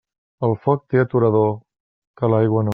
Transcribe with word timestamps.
El 0.47 0.55
foc 0.63 0.81
té 0.93 1.03
aturador, 1.03 1.51
que 2.21 2.35
l'aigua 2.35 2.65
no. 2.69 2.69